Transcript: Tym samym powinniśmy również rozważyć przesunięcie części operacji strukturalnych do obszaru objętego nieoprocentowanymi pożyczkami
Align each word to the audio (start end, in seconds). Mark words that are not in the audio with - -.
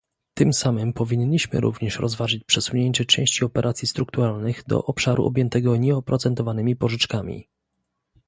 Tym 0.33 0.53
samym 0.53 0.93
powinniśmy 0.93 1.59
również 1.61 1.99
rozważyć 1.99 2.43
przesunięcie 2.43 3.05
części 3.05 3.45
operacji 3.45 3.87
strukturalnych 3.87 4.63
do 4.67 4.83
obszaru 4.83 5.25
objętego 5.25 5.75
nieoprocentowanymi 5.75 6.75
pożyczkami 6.75 7.47